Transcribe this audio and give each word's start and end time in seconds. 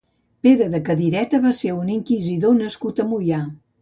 Pere 0.45 0.69
de 0.75 0.79
Cadireta 0.87 1.41
va 1.45 1.51
ser 1.59 1.73
un 1.81 1.91
inquisidor 1.97 2.59
nascut 2.63 3.03
a 3.05 3.07
Moià. 3.13 3.43